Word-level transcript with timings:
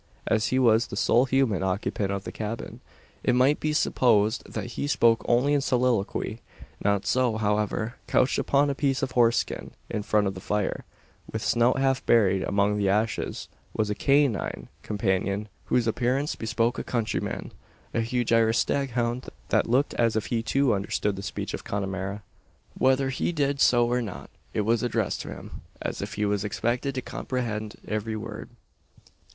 As 0.25 0.47
he 0.47 0.57
was 0.57 0.87
the 0.87 0.95
sole 0.95 1.25
human 1.25 1.61
occupant 1.61 2.11
of 2.11 2.23
the 2.23 2.31
cabin, 2.31 2.79
it 3.23 3.35
might 3.35 3.59
be 3.59 3.71
supposed 3.71 4.43
that 4.51 4.71
he 4.71 4.87
spoke 4.87 5.23
only 5.29 5.53
in 5.53 5.61
soliloquy. 5.61 6.41
Not 6.83 7.05
so, 7.05 7.37
however. 7.37 7.97
Couched 8.07 8.39
upon 8.39 8.71
a 8.71 8.73
piece 8.73 9.03
of 9.03 9.11
horse 9.11 9.37
skin, 9.37 9.69
in 9.91 10.01
front 10.01 10.25
of 10.25 10.33
the 10.33 10.41
fire, 10.41 10.85
with 11.31 11.43
snout 11.45 11.77
half 11.77 12.03
buried 12.03 12.41
among 12.41 12.79
the 12.79 12.89
ashes, 12.89 13.47
was 13.75 13.91
a 13.91 13.93
canine 13.93 14.69
companion, 14.81 15.47
whose 15.65 15.85
appearance 15.85 16.33
bespoke 16.35 16.79
a 16.79 16.83
countryman 16.83 17.51
a 17.93 18.01
huge 18.01 18.33
Irish 18.33 18.57
staghound, 18.57 19.29
that 19.49 19.69
looked 19.69 19.93
as 19.99 20.15
if 20.15 20.25
he 20.33 20.41
too 20.41 20.73
understood 20.73 21.15
the 21.15 21.21
speech 21.21 21.53
of 21.53 21.63
Connemara. 21.63 22.23
Whether 22.75 23.09
he 23.11 23.31
did 23.31 23.61
so 23.61 23.85
or 23.87 24.01
not, 24.01 24.31
it 24.51 24.61
was 24.61 24.81
addressed 24.81 25.21
to 25.21 25.27
him, 25.27 25.61
as 25.79 26.01
if 26.01 26.15
he 26.15 26.25
was 26.25 26.43
expected 26.43 26.95
to 26.95 27.03
comprehend 27.03 27.75
every 27.87 28.15
word. 28.15 28.49